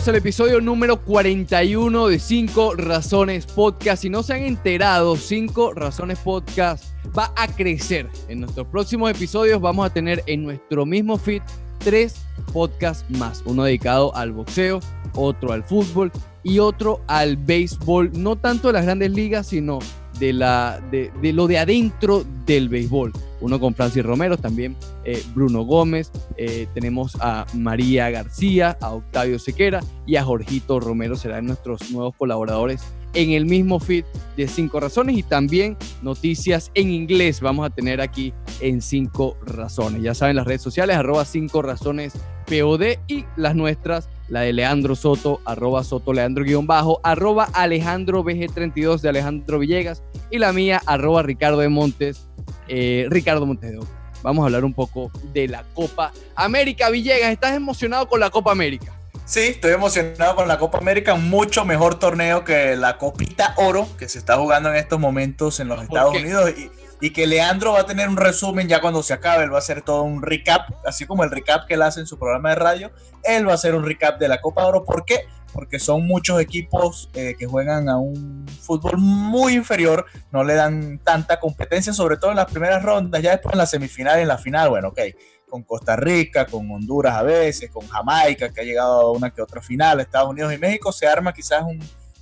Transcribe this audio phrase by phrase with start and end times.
[0.00, 4.00] Bienvenidos al episodio número 41 de 5 Razones Podcast.
[4.00, 8.08] Si no se han enterado, 5 Razones Podcast va a crecer.
[8.28, 11.42] En nuestros próximos episodios vamos a tener en nuestro mismo feed
[11.76, 12.14] tres
[12.50, 13.42] podcasts más.
[13.44, 14.80] Uno dedicado al boxeo,
[15.14, 16.10] otro al fútbol
[16.44, 18.10] y otro al béisbol.
[18.14, 19.80] No tanto de las grandes ligas, sino
[20.20, 23.12] de, la, de, lo de adentro del béisbol.
[23.40, 29.38] Uno con Francis Romero, también eh, Bruno Gómez, eh, tenemos a María García, a Octavio
[29.38, 32.82] Sequera y a Jorgito Romero, serán nuestros nuevos colaboradores
[33.14, 34.04] en el mismo feed
[34.36, 40.02] de Cinco Razones y también noticias en inglés vamos a tener aquí en Cinco Razones.
[40.02, 42.12] Ya saben las redes sociales, arroba Cinco Razones
[42.46, 48.24] POD y las nuestras, la de Leandro Soto, arroba Soto Leandro guion bajo, arroba Alejandro
[48.24, 52.28] BG32 de Alejandro Villegas y la mía, arroba Ricardo de Montes,
[52.68, 53.80] eh, Ricardo Montes de
[54.22, 56.90] Vamos a hablar un poco de la Copa América.
[56.90, 58.92] Villegas, ¿estás emocionado con la Copa América?
[59.24, 64.08] Sí, estoy emocionado con la Copa América, mucho mejor torneo que la Copita Oro que
[64.08, 66.70] se está jugando en estos momentos en los Estados Unidos y,
[67.00, 69.60] y, que Leandro va a tener un resumen ya cuando se acabe, él va a
[69.60, 72.54] hacer todo un recap, así como el recap que él hace en su programa de
[72.56, 72.90] radio,
[73.24, 75.26] él va a hacer un recap de la Copa Oro, ¿por qué?
[75.52, 80.98] porque son muchos equipos eh, que juegan a un fútbol muy inferior, no le dan
[80.98, 84.28] tanta competencia, sobre todo en las primeras rondas, ya después en la semifinal y en
[84.28, 85.00] la final, bueno, ok,
[85.48, 89.42] con Costa Rica, con Honduras a veces, con Jamaica, que ha llegado a una que
[89.42, 91.80] otra final, Estados Unidos y México, se arma quizás un,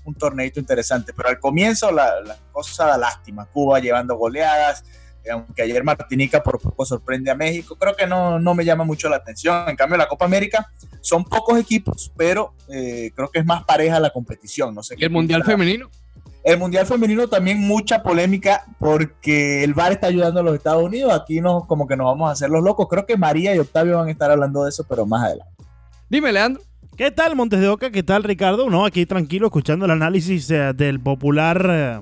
[0.09, 4.85] un torneito interesante, pero al comienzo la, la cosa da lástima, Cuba llevando goleadas,
[5.31, 9.09] aunque ayer Martinica por poco sorprende a México, creo que no, no me llama mucho
[9.09, 9.69] la atención.
[9.69, 14.01] En cambio, la Copa América son pocos equipos, pero eh, creo que es más pareja
[14.01, 14.75] la competición.
[14.75, 15.91] No sé ¿Y el Mundial Femenino?
[16.45, 21.13] El Mundial Femenino también mucha polémica porque el VAR está ayudando a los Estados Unidos.
[21.13, 22.87] Aquí no, como que nos vamos a hacer los locos.
[22.89, 25.53] Creo que María y Octavio van a estar hablando de eso, pero más adelante.
[26.09, 26.63] Dime, Leandro.
[26.99, 27.93] ¿Qué tal, Montes de Oca?
[27.93, 28.69] ¿Qué tal, Ricardo?
[28.69, 32.01] No, aquí tranquilo, escuchando el análisis eh, del popular eh,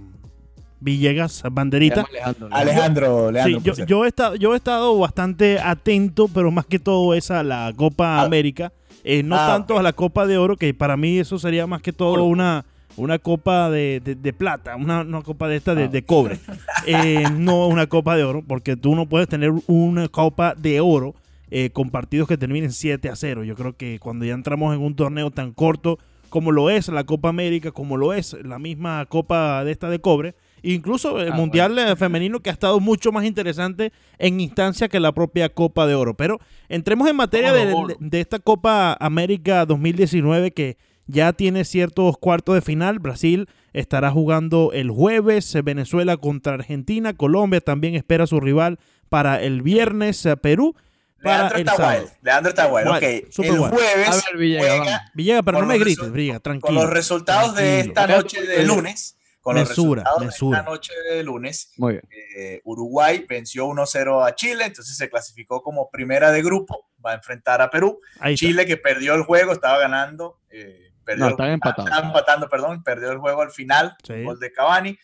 [0.80, 2.06] Villegas Banderita.
[2.50, 3.74] Alejandro, Leandro.
[3.74, 7.42] Sí, yo, he estado, yo he estado bastante atento, pero más que todo es a
[7.42, 8.22] la Copa ah.
[8.22, 8.72] América.
[9.04, 11.82] Eh, no ah, tanto a la Copa de Oro, que para mí eso sería más
[11.82, 12.64] que todo una,
[12.96, 16.02] una copa de, plata, una, copa de esta de, ah.
[16.06, 16.38] cobre.
[16.86, 21.14] Eh, no una copa de oro, porque tú no puedes tener una copa de oro
[21.50, 23.44] eh, con partidos que terminen 7 a 0.
[23.44, 25.98] Yo creo que cuando ya entramos en un torneo tan corto
[26.28, 30.00] como lo es la Copa América, como lo es la misma copa de esta de
[30.00, 34.88] cobre, Incluso el ah, Mundial eh, Femenino que ha estado mucho más interesante en instancia
[34.88, 36.14] que la propia Copa de Oro.
[36.14, 40.76] Pero entremos en materia de, esta Copa América 2019 que
[41.06, 42.98] ya tiene ciertos cuartos de final.
[42.98, 49.40] Brasil estará jugando el jueves, eh, Venezuela contra Argentina, Colombia también espera su rival para
[49.40, 50.74] el viernes, eh, Perú.
[51.26, 52.10] Para Leandro está bueno.
[52.22, 52.90] Leandro está bueno.
[52.92, 54.24] Ok, el jueves.
[55.14, 56.66] Villegas, pero no me grites, Villegas, tranquilo.
[56.66, 59.16] Con los resultados de esta noche de lunes
[59.46, 60.62] con mesura, mesura.
[60.62, 61.70] noche de lunes,
[62.36, 67.14] eh, Uruguay venció 1-0 a Chile, entonces se clasificó como primera de grupo, va a
[67.14, 68.00] enfrentar a Perú.
[68.34, 72.08] Chile que perdió el juego, estaba ganando, eh, perdió, no, empatando.
[72.08, 74.98] empatando, perdón, perdió el juego al final, gol de Cavani,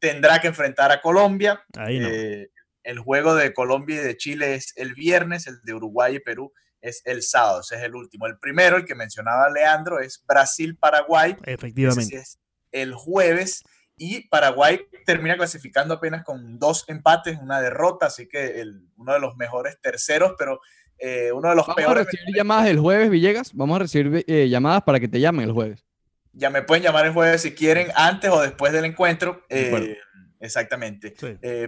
[0.00, 1.64] tendrá que enfrentar a Colombia.
[1.86, 2.48] Eh,
[2.84, 6.52] el juego de Colombia y de Chile es el viernes, el de Uruguay y Perú
[6.80, 8.26] es el sábado, ese es el último.
[8.26, 11.36] El primero, el que mencionaba Leandro, es Brasil-Paraguay.
[11.44, 12.16] Efectivamente.
[12.16, 12.38] es
[12.72, 13.62] el jueves
[13.96, 19.20] y Paraguay termina clasificando apenas con dos empates, una derrota, así que el, uno de
[19.20, 20.60] los mejores terceros, pero
[20.98, 21.94] eh, uno de los Vamos peores.
[21.94, 23.54] Vamos a recibir llamadas el jueves, Villegas.
[23.54, 25.84] Vamos a recibir eh, llamadas para que te llamen el jueves.
[26.32, 29.44] Ya me pueden llamar el jueves si quieren, antes o después del encuentro.
[29.48, 29.96] Eh,
[30.44, 31.14] exactamente.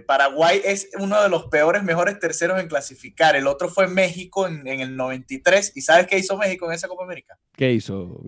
[0.05, 3.35] Paraguay es uno de los peores, mejores terceros en clasificar.
[3.35, 5.73] El otro fue México en, en el 93.
[5.75, 7.37] ¿Y sabes qué hizo México en esa Copa América?
[7.53, 8.21] ¿Qué hizo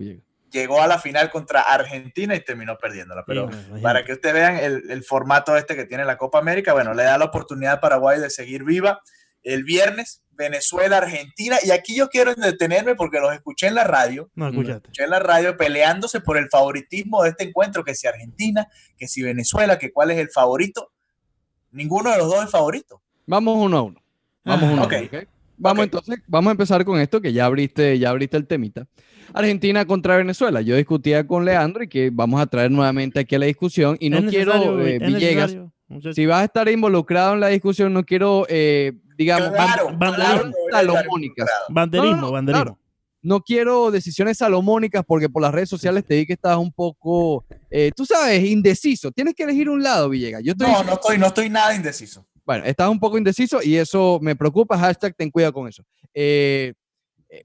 [0.50, 3.24] llegó a la final contra Argentina y terminó perdiéndola.
[3.26, 3.48] Pero
[3.82, 7.18] para que ustedes vean el, formato este que tiene la Copa América, bueno, le da
[7.18, 9.00] la oportunidad a Paraguay de seguir viva.
[9.42, 11.56] El viernes, Venezuela, Argentina.
[11.62, 14.30] Y aquí yo quiero detenerme porque los escuché en la radio.
[14.34, 18.66] No, escuché en la radio peleándose por el favoritismo de este encuentro, que si Argentina,
[18.96, 20.92] que si Venezuela, que cuál es el favorito.
[21.72, 23.02] Ninguno de los dos es favorito.
[23.26, 24.02] Vamos uno a uno.
[24.44, 25.28] Vamos uno a uno.
[25.60, 28.86] Vamos entonces, vamos a empezar con esto que ya abriste, ya abriste el temita.
[29.34, 30.62] Argentina contra Venezuela.
[30.62, 34.08] Yo discutía con Leandro y que vamos a traer nuevamente aquí a la discusión y
[34.08, 35.54] no quiero, eh, Villegas,
[36.14, 39.52] si vas a estar involucrado en la discusión, no quiero, eh, digamos,
[39.98, 41.50] banderismo, salomónicas.
[41.68, 42.78] Banderismo, banderismo.
[43.20, 47.44] No quiero decisiones salomónicas porque por las redes sociales te di que estás un poco,
[47.70, 49.12] eh, tú sabes, indeciso.
[49.12, 50.42] Tienes que elegir un lado, Villegas.
[50.42, 52.26] Yo no, no estoy, no estoy nada indeciso.
[52.46, 54.78] Bueno, estás un poco indeciso y eso me preocupa.
[54.78, 55.84] Hashtag ten cuidado con eso.
[56.14, 56.72] eh,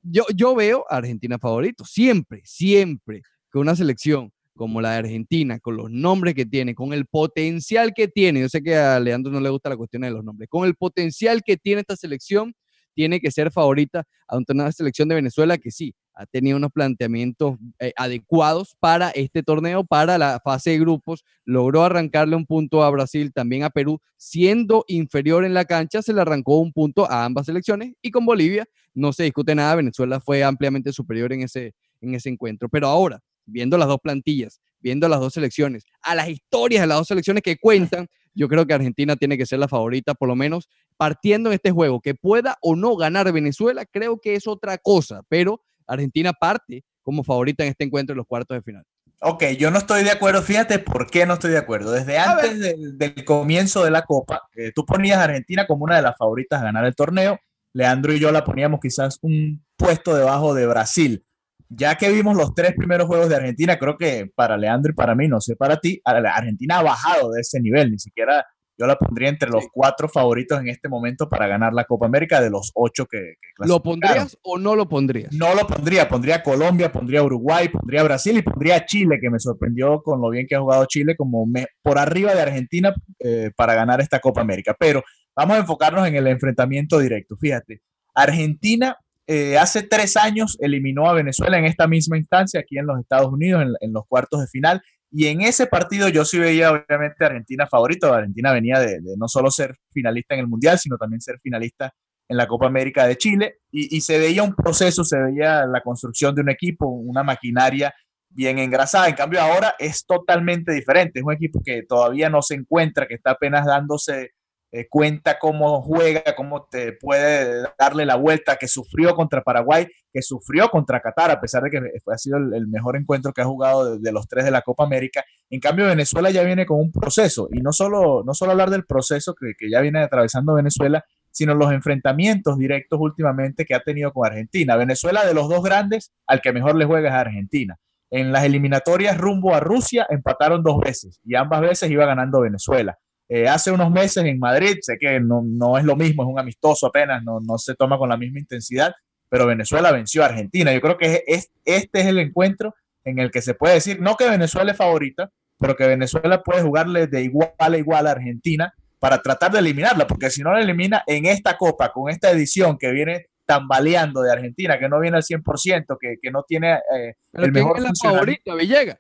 [0.02, 5.60] yo, yo veo a Argentina favorito, siempre, siempre que una selección como la de Argentina,
[5.60, 9.32] con los nombres que tiene, con el potencial que tiene, yo sé que a Leandro
[9.32, 12.54] no le gusta la cuestión de los nombres, con el potencial que tiene esta selección,
[12.94, 17.58] tiene que ser favorita a una selección de Venezuela que sí, ha tenido unos planteamientos
[17.80, 22.90] eh, adecuados para este torneo, para la fase de grupos, logró arrancarle un punto a
[22.90, 27.26] Brasil, también a Perú, siendo inferior en la cancha, se le arrancó un punto a
[27.26, 27.94] ambas selecciones.
[28.02, 32.30] Y con Bolivia no se discute nada, Venezuela fue ampliamente superior en ese, en ese
[32.30, 32.70] encuentro.
[32.70, 36.98] Pero ahora, viendo las dos plantillas, viendo las dos selecciones, a las historias de las
[36.98, 40.36] dos selecciones que cuentan, yo creo que Argentina tiene que ser la favorita, por lo
[40.36, 42.02] menos partiendo en este juego.
[42.02, 47.24] Que pueda o no ganar Venezuela, creo que es otra cosa, pero Argentina parte como
[47.24, 48.84] favorita en este encuentro en los cuartos de final.
[49.22, 50.42] Ok, yo no estoy de acuerdo.
[50.42, 51.92] Fíjate por qué no estoy de acuerdo.
[51.92, 54.42] Desde antes del, comienzo de la Copa,
[54.76, 57.40] tú ponías a Argentina como una de las favoritas a ganar el torneo.
[57.74, 61.26] Leandro y yo la poníamos quizás un puesto debajo de Brasil
[61.70, 65.16] ya que vimos los tres primeros juegos de Argentina, creo que para Leandro y para
[65.16, 68.46] mí, no sé para ti, Argentina ha bajado de ese nivel, ni siquiera
[68.78, 72.42] yo la pondría entre los cuatro favoritos en este momento para ganar la Copa América
[72.42, 75.32] de los ocho que, que ¿Lo pondrías o no lo pondrías?
[75.34, 80.02] No lo pondría, pondría Colombia, pondría Uruguay, pondría Brasil y pondría Chile, que me sorprendió
[80.02, 81.48] con lo bien que ha jugado Chile, como
[81.82, 84.76] por arriba de Argentina eh, para ganar esta Copa América.
[84.78, 85.04] Pero
[85.36, 87.38] vamos a enfocarnos en el enfrentamiento directo.
[87.38, 87.82] Fíjate,
[88.14, 93.00] Argentina eh, hace tres años eliminó a Venezuela en esta misma instancia, aquí en los
[93.00, 94.82] Estados Unidos, en, los cuartos de final.
[95.12, 98.14] Y en ese partido yo sí veía obviamente Argentina favorito.
[98.14, 101.92] Argentina venía de, no solo ser finalista en el Mundial, sino también ser finalista
[102.28, 103.60] en la Copa América de Chile.
[103.72, 107.94] Y, y se veía un proceso, se veía la construcción de un equipo, una maquinaria
[108.30, 109.08] bien engrasada.
[109.08, 111.20] En cambio ahora es totalmente diferente.
[111.20, 114.32] Es un equipo que todavía no se encuentra, que está apenas dándose
[114.78, 120.22] eh, cuenta cómo juega, cómo te puede darle la vuelta, que sufrió contra Paraguay, que
[120.22, 121.80] sufrió contra Qatar, a pesar de que
[122.12, 125.24] ha sido el, mejor encuentro que ha jugado de, los tres de la Copa América.
[125.50, 128.86] En cambio, Venezuela ya viene con un proceso, y no solo, no solo hablar del
[128.86, 134.12] proceso que, que ya viene atravesando Venezuela, sino los enfrentamientos directos últimamente que ha tenido
[134.12, 134.76] con Argentina.
[134.76, 137.78] Venezuela de los dos grandes, al que mejor le juega es Argentina.
[138.12, 142.98] En las eliminatorias rumbo a Rusia empataron dos veces y ambas veces iba ganando Venezuela.
[143.28, 146.40] Eh, hace unos meses en Madrid, sé que no, no, es lo mismo, es un
[146.40, 148.94] amistoso apenas, no, no, se toma con la misma intensidad,
[149.30, 150.72] pero Venezuela venció a Argentina.
[150.74, 154.16] Yo creo que es, este es el encuentro en el que se puede decir, no
[154.16, 158.74] que Venezuela es favorita, pero que Venezuela puede jugarle de igual a igual a Argentina
[159.00, 162.78] para tratar de eliminarla, porque si no la elimina en esta copa, con esta edición
[162.78, 167.16] que viene tambaleando de Argentina, que no viene al 100%, que, que no tiene eh,
[167.34, 168.98] el mejor es la favorita, Villegas?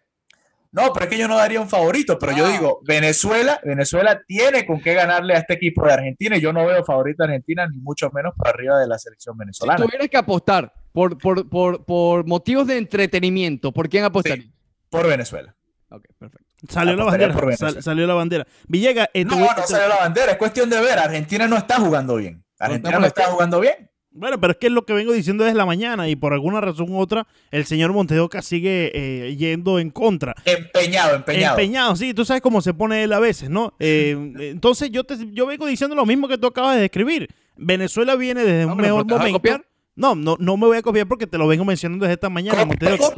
[0.76, 2.52] No, pero es que yo no daría un favorito, pero yo ah.
[2.52, 6.66] digo, Venezuela, Venezuela tiene con qué ganarle a este equipo de Argentina y yo no
[6.66, 9.78] veo favorito a Argentina ni mucho menos para arriba de la selección venezolana.
[9.78, 14.52] Si tuvieras que apostar por, por, por, por motivos de entretenimiento, ¿por quién apostaría?
[14.90, 15.56] por Venezuela.
[15.90, 16.46] Ok, perfecto.
[16.68, 17.82] Salió la bandera.
[17.82, 18.48] salió la bandera.
[18.68, 19.10] Villegas.
[19.14, 20.34] Eh, no, no salió la bandera.
[20.34, 21.00] Es cuestión de ver.
[21.00, 22.44] Argentina no está jugando bien.
[22.60, 23.90] Argentina no está jugando bien.
[24.16, 26.62] Bueno, pero es que es lo que vengo diciendo desde la mañana y por alguna
[26.62, 30.34] razón u otra el señor Montedoca sigue eh, yendo en contra.
[30.46, 31.60] Empeñado, empeñado.
[31.60, 33.74] Empeñado, sí, tú sabes cómo se pone él a veces, ¿no?
[33.78, 37.28] Eh, entonces yo te, yo vengo diciendo lo mismo que tú acabas de describir.
[37.58, 39.34] Venezuela viene desde un mejor momento.
[39.34, 39.66] copiar?
[39.96, 42.64] No, no, no me voy a copiar porque te lo vengo mencionando desde esta mañana.
[42.64, 43.14] Montedoca.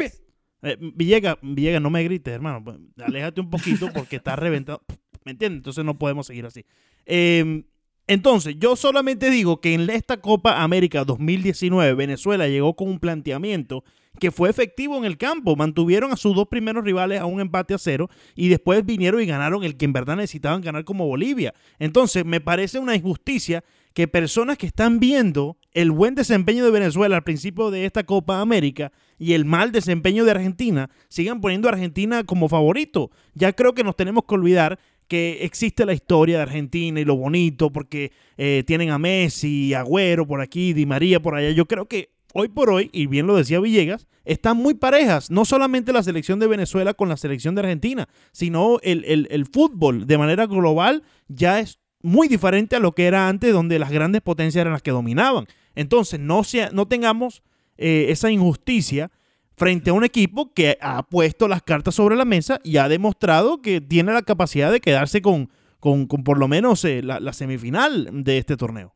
[0.64, 2.64] Eh, Villega, Villega, no me grites, hermano.
[2.64, 4.82] Pues, aléjate un poquito porque está reventado.
[5.26, 5.60] ¿Me entiendes?
[5.60, 6.66] Entonces no podemos seguir así.
[7.06, 7.64] Eh,
[8.08, 13.84] entonces, yo solamente digo que en esta Copa América 2019 Venezuela llegó con un planteamiento
[14.18, 15.56] que fue efectivo en el campo.
[15.56, 19.26] Mantuvieron a sus dos primeros rivales a un empate a cero y después vinieron y
[19.26, 21.54] ganaron el que en verdad necesitaban ganar como Bolivia.
[21.80, 27.16] Entonces, me parece una injusticia que personas que están viendo el buen desempeño de Venezuela
[27.18, 31.72] al principio de esta Copa América y el mal desempeño de Argentina sigan poniendo a
[31.72, 33.12] Argentina como favorito.
[33.34, 37.16] Ya creo que nos tenemos que olvidar que existe la historia de Argentina y lo
[37.16, 41.52] bonito, porque eh, tienen a Messi, Agüero por aquí, Di María por allá.
[41.52, 45.46] Yo creo que hoy por hoy, y bien lo decía Villegas, están muy parejas, no
[45.46, 50.46] solamente la selección de Venezuela con la selección de Argentina, sino el, fútbol de manera
[50.46, 54.74] global ya es muy diferente a lo que era antes, donde las grandes potencias eran
[54.74, 55.48] las que dominaban.
[55.76, 57.42] Entonces, no, sea, no tengamos
[57.78, 59.12] eh, esa injusticia
[59.58, 63.62] frente a un equipo que ha puesto las cartas sobre la mesa y ha demostrado
[63.62, 65.50] que tiene la capacidad de quedarse con,
[65.80, 68.94] con, por lo menos eh, la, semifinal de este torneo.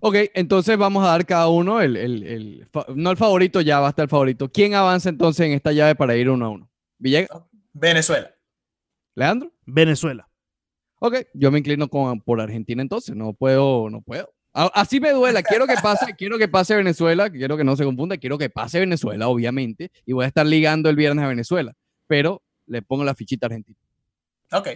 [0.00, 4.04] Ok, entonces vamos a dar cada uno el, no el favorito, ya va a estar
[4.04, 4.52] el favorito.
[4.52, 6.70] ¿Quién avanza entonces en esta llave para ir uno a uno?
[6.98, 7.30] ¿Villegas?
[7.72, 8.30] Venezuela.
[9.14, 9.50] ¿Leandro?
[9.64, 10.28] Venezuela.
[11.00, 14.32] Ok, yo me inclino con, por Argentina entonces, no puedo, no puedo.
[14.74, 15.42] Así me duela.
[15.42, 18.80] Quiero que pase, quiero que pase Venezuela, quiero que no se confunda, quiero que pase
[18.80, 21.74] Venezuela, obviamente, y voy a estar ligando el viernes a Venezuela,
[22.06, 23.78] pero le pongo la fichita Argentina.
[24.52, 24.68] Ok.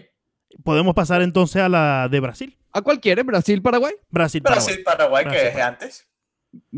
[0.63, 2.57] Podemos pasar entonces a la de Brasil.
[2.73, 3.23] ¿A cualquiera?
[3.23, 3.95] ¿Brasil, Paraguay?
[4.09, 4.65] Brasil, Paraguay.
[4.65, 6.09] Brasil, Paraguay, que es antes.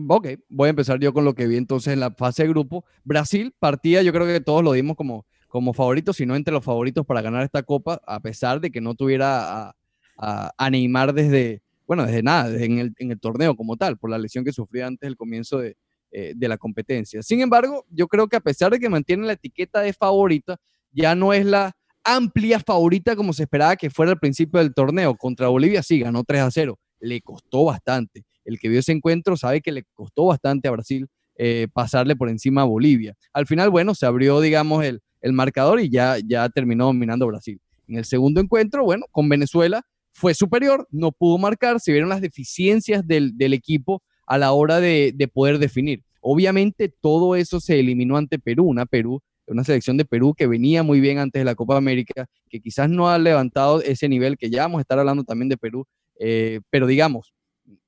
[0.08, 2.84] Ok, voy a empezar yo con lo que vi entonces en la fase de grupo.
[3.02, 7.04] Brasil partía, yo creo que todos lo dimos como, como favoritos, sino entre los favoritos
[7.04, 12.06] para ganar esta copa, a pesar de que no tuviera a, a, Neymar desde, bueno,
[12.06, 15.06] desde nada, en, el, en, el, torneo como tal, por la lesión que sufrió antes
[15.06, 15.76] del comienzo de,
[16.10, 17.22] eh, de la competencia.
[17.22, 20.56] Sin embargo, yo creo que a pesar de que mantiene la etiqueta de favorita,
[20.92, 21.72] ya no es la
[22.04, 25.14] amplia favorita como se esperaba que fuera al principio del torneo.
[25.16, 29.36] Contra Bolivia sí ganó 3 a 0, le costó bastante el que vio ese encuentro
[29.36, 33.16] sabe que le costó bastante a Brasil eh, pasarle por encima a Bolivia.
[33.32, 37.60] Al final, bueno, se abrió, digamos, el, el marcador y ya, ya terminó dominando Brasil.
[37.88, 39.82] En el segundo encuentro, bueno, con Venezuela
[40.14, 45.12] fue superior, no pudo marcar, se vieron las deficiencias del, equipo a la hora de,
[45.14, 46.02] de, poder definir.
[46.20, 50.82] Obviamente todo eso se eliminó ante Perú, una Perú, una selección de Perú que venía
[50.82, 54.48] muy bien antes de la Copa América, que quizás no ha levantado ese nivel, que
[54.50, 55.86] ya vamos a estar hablando también de Perú,
[56.18, 57.34] eh, pero digamos,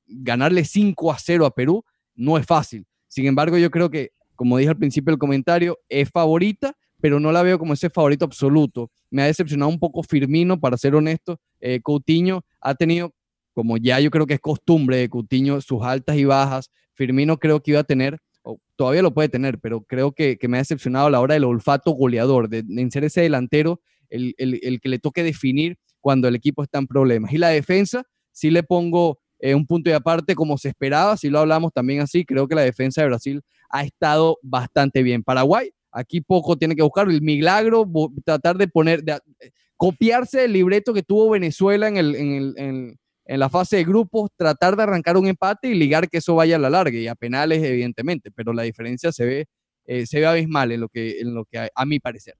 [0.06, 2.86] ganarle 5 a 0 a Perú no es fácil.
[3.08, 7.30] Sin embargo, yo creo que, como dije al principio del comentario, es favorita, pero no
[7.30, 8.90] la veo como ese favorito absoluto.
[9.12, 11.38] Me ha decepcionado un poco Firmino, para ser honesto.
[11.60, 13.14] Eh, Coutinho ha tenido,
[13.54, 16.68] como ya yo creo que es costumbre de Coutinho, sus altas y bajas.
[16.94, 20.56] Firmino creo que iba a tener, o todavía lo puede tener, pero creo que, me
[20.56, 24.80] ha decepcionado a la hora del olfato goleador, de, de ser ese delantero, el, el
[24.80, 27.32] que le toque definir cuando el equipo está en problemas.
[27.32, 31.30] Y la defensa, sí le pongo eh, un punto de aparte como se esperaba, si
[31.30, 35.22] lo hablamos también así, creo que la defensa de Brasil ha estado bastante bien.
[35.22, 37.88] Paraguay, aquí poco tiene que buscar, el milagro,
[38.24, 43.40] tratar de poner, de, eh, copiarse el libreto que tuvo Venezuela en, el, en, en,
[43.40, 46.58] la fase de grupos, tratar de arrancar un empate y ligar que eso vaya a
[46.58, 49.46] la larga y a penales, evidentemente, pero la diferencia se ve,
[49.86, 52.36] eh, se ve abismal en lo que, en lo que a mi parecer.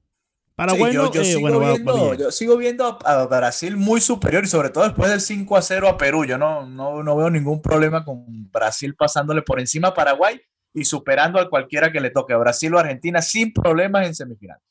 [0.54, 4.84] Paraguay yo, eh, sigo viendo, yo, sigo viendo, a, Brasil muy superior y sobre todo
[4.84, 6.24] después del 5 a 0 a Perú.
[6.24, 10.40] Yo no, no, no, veo ningún problema con Brasil pasándole por encima a Paraguay
[10.76, 14.62] y superando a cualquiera que le toque, a Brasil o Argentina, sin problemas en semifinales.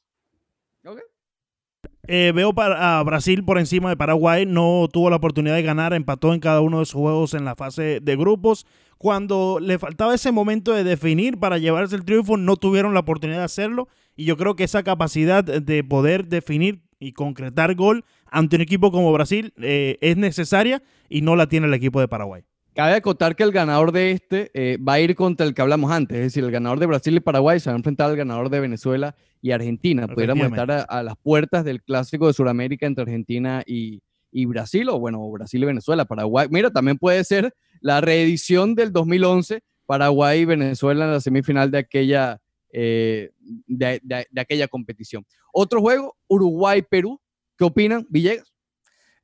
[2.08, 6.36] Eh, veo a Brasil por encima de Paraguay, no tuvo la oportunidad de ganar, empató
[6.36, 8.68] en cada uno de sus juegos en la fase de grupos.
[9.00, 13.40] Cuando le faltaba ese momento de definir para llevarse el triunfo, no tuvieron la oportunidad
[13.40, 13.88] de hacerlo.
[14.16, 18.92] Y yo creo que esa capacidad de poder definir y concretar gol ante un equipo
[18.92, 22.44] como Brasil eh, es necesaria y no la tiene el equipo de Paraguay.
[22.75, 25.89] Cabe acotar que el ganador de este eh, va a ir contra el que hablamos
[25.94, 28.50] antes, es decir, el ganador de Brasil y Paraguay se va a enfrentar al ganador
[28.50, 30.10] de Venezuela y Argentina.
[30.10, 35.00] Pudiéramos estar a, las puertas del clásico de Sudamérica entre Argentina y, y, Brasil, o
[35.00, 36.03] bueno, Brasil y Venezuela.
[36.03, 41.72] Paraguay, mira, también puede ser la reedición del 2011, Paraguay y Venezuela en la semifinal
[41.72, 42.41] de aquella,
[42.74, 43.32] eh,
[43.67, 45.25] de, de, aquella competición.
[45.53, 47.22] Otro juego, Uruguay-Perú.
[47.58, 48.55] ¿Qué opinan, Villegas?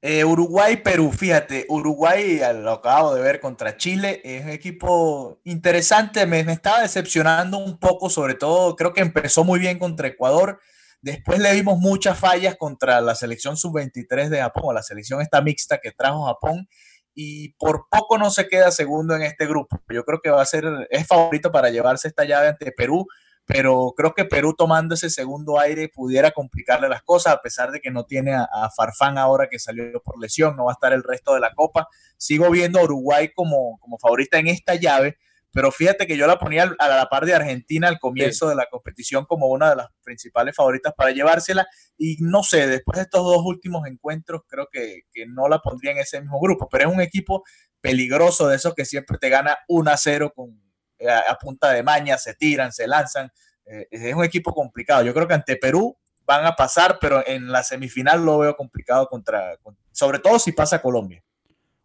[0.04, 6.40] Eh, Uruguay-Perú, fíjate, Uruguay lo acabo de ver contra Chile, es un equipo interesante, me,
[6.40, 10.60] estaba decepcionando un poco, sobre todo creo que empezó muy bien contra Ecuador,
[11.04, 15.78] después le vimos muchas fallas contra la selección sub-23 de Japón, la selección esta mixta
[15.78, 16.68] que trajo Japón,
[17.14, 19.80] y por poco no se queda segundo en este grupo.
[19.88, 23.06] Yo creo que va a ser, es favorito para llevarse esta llave ante Perú
[23.54, 27.82] pero creo que Perú tomando ese segundo aire pudiera complicarle las cosas, a pesar de
[27.82, 31.04] que no tiene a, Farfán ahora que salió por lesión, no va a estar el
[31.04, 31.90] resto de la Copa.
[32.16, 35.18] Sigo viendo a Uruguay como, como favorita en esta llave,
[35.52, 38.68] pero fíjate que yo la ponía a la par de Argentina al comienzo de la
[38.68, 41.68] competición como una de las principales favoritas para llevársela,
[41.98, 45.92] y no sé, después de estos dos últimos encuentros creo que, que no la pondría
[45.92, 47.44] en ese mismo grupo, pero es un equipo
[47.82, 50.71] peligroso de esos que siempre te gana 1 a 0 con
[51.10, 53.32] a, punta de maña, se tiran, se lanzan.
[53.66, 55.04] Eh, es un equipo complicado.
[55.04, 59.08] Yo creo que ante Perú van a pasar, pero en la semifinal lo veo complicado
[59.08, 59.58] contra,
[59.92, 61.24] sobre todo si pasa Colombia.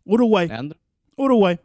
[0.04, 0.48] Uruguay.
[1.16, 1.58] Uruguay.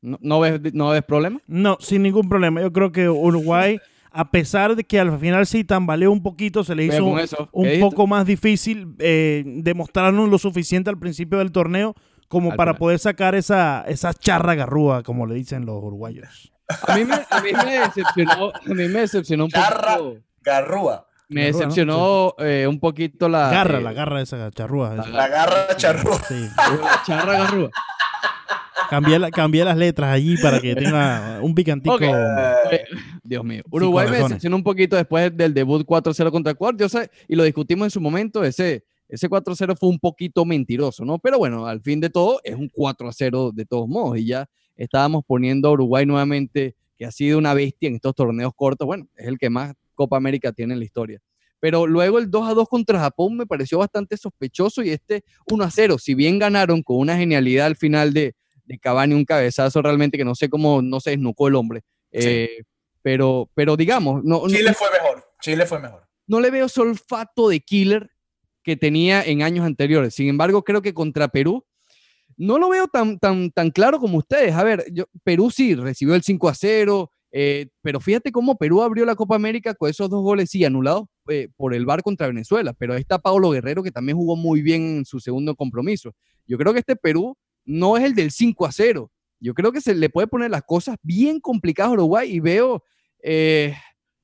[0.00, 1.40] ¿No, ves, ¿No ves problema?
[1.46, 2.60] No, sin ningún problema.
[2.60, 3.78] Yo creo que Uruguay,
[4.10, 7.06] a pesar de que al final sí tambaleó un poquito, se le hizo
[7.52, 11.94] un, poco más difícil eh, demostrarnos lo suficiente al principio del torneo
[12.28, 16.53] como para poder sacar esa, esa charra garrúa, como le dicen los uruguayos.
[16.86, 19.98] A mí me, a mí me decepcionó, a mí me decepcionó un Charra,
[20.42, 21.06] Garrúa.
[21.28, 23.50] Me decepcionó eh, un poquito la.
[23.50, 24.94] Garra, eh, la garra esa charrúa.
[24.94, 26.18] La, garra charrúa.
[26.28, 26.48] Sí.
[27.06, 27.70] charra garrúa.
[28.90, 31.98] Cambié, cambié, las letras allí para que tenga un picantico.
[32.00, 32.84] Eh,
[33.22, 33.62] Dios mío.
[33.70, 36.76] Uruguay me decepcionó un poquito después del debut 4-0 contra Ecuador.
[36.78, 41.04] Yo sé, y lo discutimos en su momento, ese ese 4-0 fue un poquito mentiroso,
[41.04, 41.18] ¿no?
[41.18, 45.24] Pero bueno, al fin de todo es un 4-0 de todos modos y ya estábamos
[45.26, 49.26] poniendo a Uruguay nuevamente, que ha sido una bestia en estos torneos cortos, bueno, es
[49.26, 51.20] el que más Copa América tiene en la historia.
[51.60, 55.98] Pero luego el 2 2 contra Japón me pareció bastante sospechoso y este 1 0,
[55.98, 58.34] si bien ganaron con una genialidad al final de,
[58.66, 61.82] de Cavani, un cabezazo realmente que no sé cómo no se desnucó el hombre.
[62.12, 62.64] Eh,
[63.02, 65.24] pero, pero digamos, no, Chile fue mejor.
[65.40, 66.06] Chile fue mejor.
[66.26, 68.10] No le veo solfato de killer
[68.62, 70.14] que tenía en años anteriores.
[70.14, 71.64] Sin embargo, creo que contra Perú
[72.36, 74.54] no lo veo tan, tan, tan claro como ustedes.
[74.54, 78.82] A ver, yo, Perú sí recibió el 5 a 0, eh, pero fíjate cómo Perú
[78.82, 82.26] abrió la Copa América con esos dos goles, sí, anulados eh, por el VAR contra
[82.26, 82.72] Venezuela.
[82.72, 86.14] Pero ahí está Pablo Guerrero, que también jugó muy bien en su segundo compromiso.
[86.46, 89.10] Yo creo que este Perú no es el del 5 a 0.
[89.40, 92.82] Yo creo que se le puede poner las cosas bien complicadas a Uruguay y veo.
[93.22, 93.74] Eh,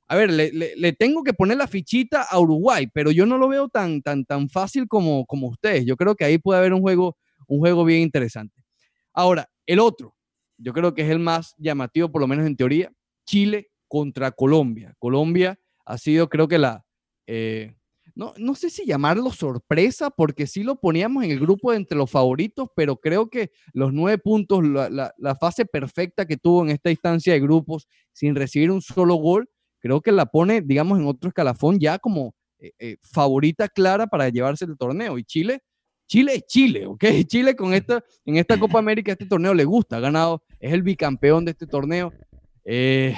[0.09, 3.69] a ver, le, tengo que poner la fichita a Uruguay, pero yo no lo veo
[3.69, 5.85] tan, tan, tan fácil como, como ustedes.
[5.87, 7.17] Yo creo que ahí puede haber un juego,
[7.51, 8.63] un juego bien interesante.
[9.13, 10.15] Ahora, el otro,
[10.57, 12.93] yo creo que es el más llamativo, por lo menos en teoría,
[13.27, 14.95] Chile contra Colombia.
[14.99, 16.85] Colombia ha sido, creo que la,
[17.27, 17.75] eh,
[18.15, 22.09] no, no sé si llamarlo sorpresa, porque sí lo poníamos en el grupo entre los
[22.09, 26.91] favoritos, pero creo que los nueve puntos, la, la fase perfecta que tuvo en esta
[26.91, 29.49] instancia de grupos sin recibir un solo gol,
[29.81, 34.29] creo que la pone, digamos, en otro escalafón ya como eh, eh, favorita clara para
[34.29, 35.19] llevarse el torneo.
[35.19, 35.63] Y Chile,
[36.11, 37.05] Chile es Chile, ¿ok?
[37.29, 40.83] Chile con esta, en esta Copa América, este torneo le gusta, ha ganado, es el
[40.83, 42.13] bicampeón de este torneo.
[42.65, 43.15] Eh,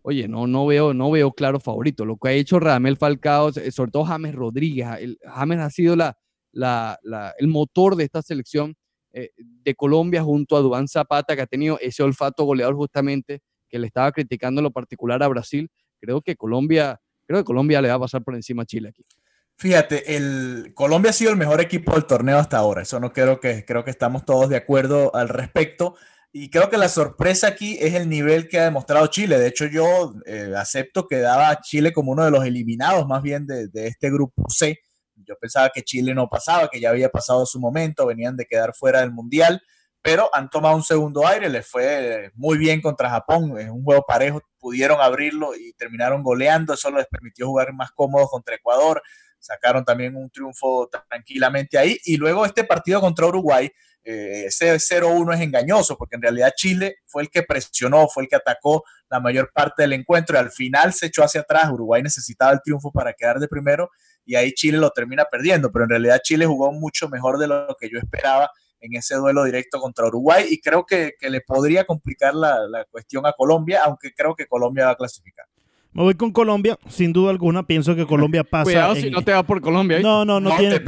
[0.00, 2.06] oye, no, no, veo, no veo claro favorito.
[2.06, 6.16] Lo que ha hecho Radamel Falcao, sobre todo James Rodríguez, el, James ha sido la,
[6.52, 6.98] la,
[7.38, 8.74] el motor de esta selección
[9.12, 13.86] de Colombia junto a Dubán Zapata, que ha tenido ese olfato goleador justamente que le
[13.88, 15.70] estaba criticando en lo particular a Brasil
[16.02, 19.04] creo que Colombia, creo que Colombia le va a pasar por encima a Chile aquí.
[19.62, 22.82] Fíjate, el Colombia ha sido el mejor equipo del torneo hasta ahora.
[22.82, 25.94] Eso no creo que creo que estamos todos de acuerdo al respecto.
[26.32, 29.38] Y creo que la sorpresa aquí es el nivel que ha demostrado Chile.
[29.38, 33.46] De hecho, yo eh, acepto que daba Chile como uno de los eliminados más bien
[33.46, 34.80] de, de, este grupo C.
[35.14, 38.74] Yo pensaba que Chile no pasaba, que ya había pasado su momento, venían de quedar
[38.74, 39.62] fuera del Mundial
[40.02, 44.04] pero han tomado un segundo aire, les fue muy bien contra Japón, es un juego
[44.04, 49.00] parejo, pudieron abrirlo y terminaron goleando, eso les permitió jugar más cómodos contra Ecuador,
[49.42, 53.70] sacaron también un triunfo tranquilamente ahí, y luego este partido contra Uruguay,
[54.04, 58.28] eh, ese 0-1 es engañoso, porque en realidad Chile fue el que presionó, fue el
[58.28, 62.02] que atacó la mayor parte del encuentro, y al final se echó hacia atrás, Uruguay
[62.02, 63.90] necesitaba el triunfo para quedar de primero,
[64.24, 67.76] y ahí Chile lo termina perdiendo, pero en realidad Chile jugó mucho mejor de lo
[67.78, 68.50] que yo esperaba
[68.80, 73.26] en ese duelo directo contra Uruguay y creo que, le podría complicar la, la cuestión
[73.26, 75.46] a Colombia, aunque creo que Colombia va a clasificar.
[75.94, 77.66] Me voy con Colombia, sin duda alguna.
[77.66, 78.64] Pienso que Colombia pasa.
[78.64, 80.00] Cuidado si no te vas por Colombia.
[80.00, 80.80] No, no, no, tiene,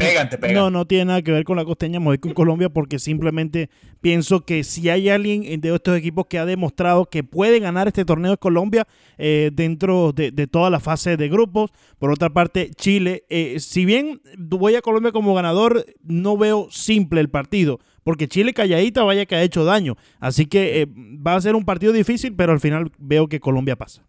[0.55, 2.01] No, no tiene nada que ver con la costeña.
[2.01, 3.69] Me voy con Colombia porque simplemente
[4.01, 8.07] pienso que si hay alguien de estos equipos que ha demostrado que puede ganar este
[8.07, 8.87] torneo de Colombia
[9.19, 11.71] eh, dentro de, toda la fase de grupos.
[11.99, 13.25] Por otra parte, Chile.
[13.29, 18.53] Eh, si bien voy a Colombia como ganador, no veo simple el partido porque Chile
[18.53, 19.97] calladita vaya que ha hecho daño.
[20.21, 23.77] Así que eh, va a ser un partido difícil, pero al final veo que Colombia
[23.77, 24.05] pasa.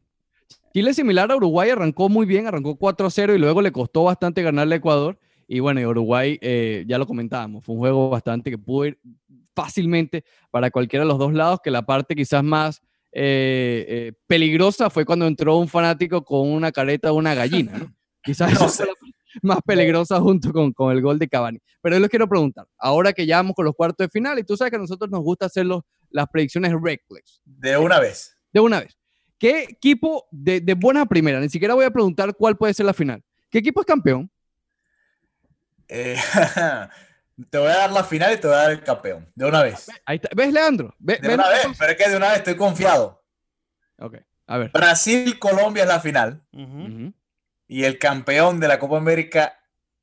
[0.76, 4.76] Chile similar a Uruguay arrancó muy bien, arrancó 4-0 y luego le costó bastante ganarle
[4.76, 5.18] a Ecuador.
[5.48, 9.00] Y bueno, y Uruguay, eh, ya lo comentábamos, fue un juego bastante que pudo ir
[9.56, 12.82] fácilmente para cualquiera de los dos lados, que la parte quizás más
[13.14, 17.96] eh, eh, peligrosa fue cuando entró un fanático con una careta de una gallina, ¿no?
[18.22, 18.94] Quizás eso fue la
[19.44, 21.60] más peligrosa junto con, con, el gol de Cavani.
[21.82, 24.44] Pero yo les quiero preguntar, ahora que ya vamos con los cuartos de final, y
[24.44, 27.42] tú sabes que a nosotros nos gusta hacer los, las predicciones reckless.
[27.46, 28.36] De una vez.
[28.52, 28.98] De una vez.
[29.38, 31.40] ¿Qué equipo de, de buena primera?
[31.40, 33.24] Ni siquiera voy a preguntar cuál puede ser la final.
[33.50, 34.30] ¿Qué equipo es campeón?
[35.88, 36.18] Eh,
[37.50, 39.32] te voy a dar la final y te voy a dar el campeón.
[39.36, 39.88] De una vez.
[40.36, 40.96] ¿Ves, Leandro?
[41.00, 43.24] de una vez, pero es que de una vez estoy confiado.
[43.98, 44.18] Ok,
[44.48, 44.72] a ver.
[44.72, 46.44] Brasil-Colombia es la final.
[47.68, 49.60] Y el campeón de la Copa América,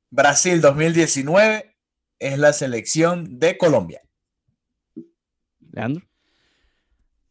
[0.09, 1.75] Brasil 2019,
[2.19, 4.01] es la selección de Colombia.
[5.71, 6.05] Leandro.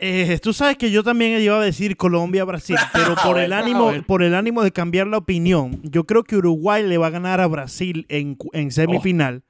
[0.04, 4.24] Eh, tú sabes que yo también iba a decir Colombia-Brasil, pero por el, ánimo, por
[4.24, 7.46] el ánimo de cambiar la opinión, yo creo que Uruguay le va a ganar a
[7.46, 8.36] Brasil en,
[8.72, 9.44] semifinal.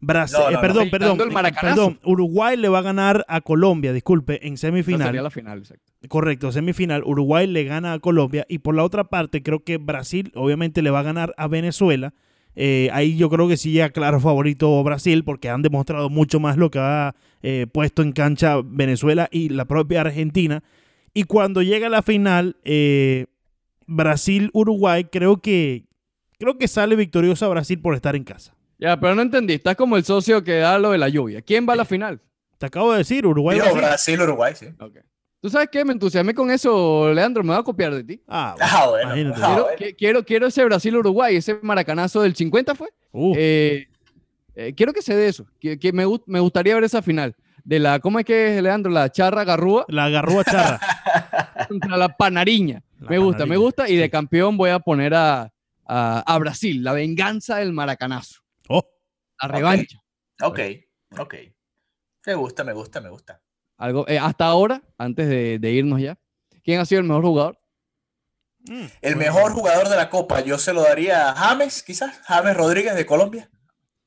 [0.00, 1.18] Brasil, eh, perdón, perdón,
[1.60, 5.08] perdón, Uruguay le va a ganar a Colombia, disculpe, en semifinal.
[5.08, 5.92] sería la final, exacto.
[6.08, 7.02] Correcto, semifinal.
[7.04, 10.88] Uruguay le gana a Colombia y por la otra parte creo que Brasil obviamente le
[10.88, 12.14] va a ganar a Venezuela
[12.60, 16.56] eh, ahí yo creo que sí ya claro favorito Brasil porque han demostrado mucho más
[16.56, 20.64] lo que ha eh, puesto en cancha Venezuela y la propia Argentina.
[21.14, 23.26] Y cuando llega la final, eh,
[23.86, 25.84] Brasil-Uruguay, creo que,
[26.36, 28.56] creo que sale victoriosa Brasil por estar en casa.
[28.80, 29.52] Ya, pero no entendí.
[29.52, 31.42] Estás como el socio que da lo de la lluvia.
[31.42, 32.20] ¿Quién va a la final?
[32.58, 33.56] Te acabo de decir, Uruguay.
[33.56, 33.80] Yo, Brasil.
[33.80, 34.66] Brasil, Uruguay, sí.
[34.80, 34.96] Ok.
[35.40, 35.84] ¿Tú sabes qué?
[35.84, 37.42] Me entusiasmé con eso, Leandro.
[37.44, 38.20] Me voy a copiar de ti.
[38.26, 39.04] Ah, bueno, Ah, bueno.
[39.16, 39.40] imagínate.
[39.42, 39.94] Ah, Quiero, bueno.
[39.96, 42.88] quiero, quiero ese Brasil-Uruguay, ese maracanazo del 50 fue.
[43.12, 43.86] Uh, Eh,
[44.56, 45.46] eh, quiero que se dé eso.
[45.60, 47.36] Que, que me, gust- me gustaría ver esa final.
[47.64, 48.90] De la, ¿cómo es que es, Leandro?
[48.90, 50.80] La charra garrúa la garrúa charra.
[51.68, 52.82] contra la panariña.
[52.98, 53.88] La me gusta, me gusta.
[53.88, 55.52] Y de campeón voy a poner a,
[55.86, 58.40] a, a Brasil, la venganza del maracanazo.
[58.68, 58.84] Oh,
[59.40, 60.02] La revancha.
[60.42, 60.58] Ok,
[61.18, 61.34] ok.
[62.26, 63.40] Me gusta, me gusta, me gusta.
[63.78, 66.18] Algo, eh, hasta ahora, antes de, de irnos ya,
[66.64, 67.58] ¿quién ha sido el mejor jugador?
[68.68, 69.18] mm, El bueno.
[69.18, 72.20] mejor jugador de la Copa, yo se lo daría a James, quizás.
[72.26, 73.48] James Rodríguez de Colombia.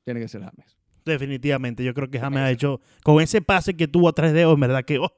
[0.04, 0.76] Tiene que ser James.
[1.04, 4.54] Definitivamente, yo creo que James ha hecho, con ese pase que tuvo a tres dedos,
[4.54, 5.12] en verdad que, oh,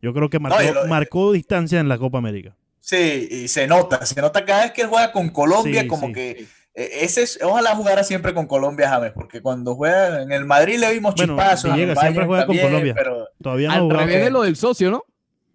[0.00, 2.56] yo creo que marcó, lo- marcó distancia en la Copa América.
[2.80, 6.06] Sí, y se nota, se nota cada vez que él juega con Colombia, Sí, como
[6.06, 6.12] sí.
[6.12, 10.78] que ese es, ojalá jugara siempre con Colombia, James, porque cuando juega en el Madrid
[10.78, 11.72] le vimos Bueno, chispazos.
[11.72, 12.94] Villegas siempre juega con Colombia.
[12.94, 15.02] Pero, Todavía no Al revés de lo del socio, ¿no?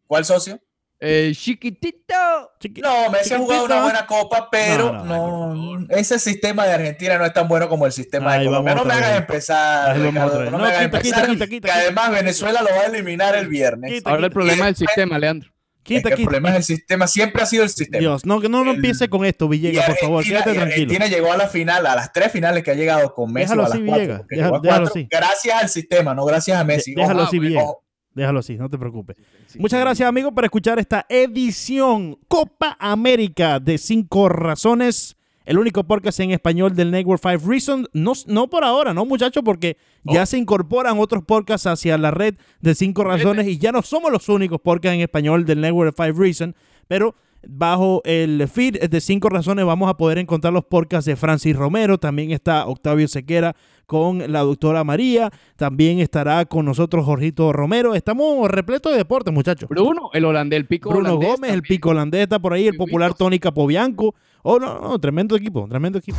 [0.08, 0.60] ¿cuál socio?
[1.00, 2.14] El chiquitito.
[2.60, 6.74] Chiqui- No, Messi ha jugado una buena copa, pero No, no, no, ese sistema de
[6.74, 8.76] Argentina no es tan bueno como el sistema Ahí de Colombia.
[8.76, 11.74] No me hagas empezar, Ricardo, no No, me hagas empezar, quita, quita, que quita.
[11.76, 13.92] además Venezuela lo va a eliminar el viernes.
[13.94, 15.51] Quita, Ahora el problema es el sistema, Leandro.
[15.84, 18.00] Es Quita, que el problema es el sistema, siempre ha sido el sistema.
[18.00, 20.64] Dios, no, que no, no empiece con esto, Villegas, por favor, quédate tranquilo.
[20.72, 23.46] Argentina llegó a la final, a las tres finales que ha llegado con Messi.
[23.46, 25.08] Déjalo a las así, cuatro, Villegas, porque deja- llegó a déjalo cuatro así.
[25.10, 26.94] Gracias al sistema, no gracias a Messi.
[26.94, 27.66] Déjalo así, Villegas.
[28.14, 29.16] Déjalo así, no te preocupes.
[29.58, 35.16] Muchas gracias, amigo, por escuchar esta edición Copa América de Cinco Razones.
[35.46, 37.88] El único podcast en español del Network Five Reasons.
[37.94, 39.42] No, no por ahora, ¿no, muchachos?
[39.44, 40.26] Porque ya Oh.
[40.26, 44.30] se incorporan otros podcasts hacia la red de Cinco Razones y ya no somos los
[44.30, 46.56] únicos podcasts en español del Network Five Reasons.
[46.88, 47.16] Pero
[47.48, 51.98] bajo el feed de Cinco Razones vamos a poder encontrar los podcasts de Francis Romero.
[51.98, 55.32] También está Octavio Sequera con la doctora María.
[55.56, 57.96] También estará con nosotros Jorgito Romero.
[57.96, 59.70] Estamos repletos de deportes, muchachos.
[59.70, 62.78] Bruno, el holandés, el pico Bruno holandés Gómez, el pico holandés está por ahí, el
[62.78, 63.14] popular.
[63.14, 64.16] Tony Capobianco.
[64.44, 66.18] Oh, no, no, tremendo equipo, tremendo equipo.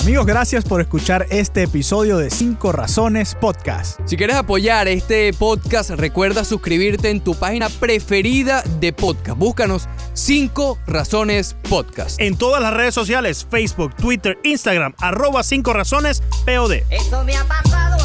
[0.00, 4.00] Amigos, gracias por escuchar este episodio de 5 Razones Podcast.
[4.06, 9.36] Si quieres apoyar este podcast, recuerda suscribirte en tu página preferida de podcast.
[9.36, 12.18] Búscanos 5 Razones Podcast.
[12.18, 16.82] En todas las redes sociales, Facebook, Twitter, Instagram, arroba 5 razones POD.
[16.88, 18.00] Eso me ha pasado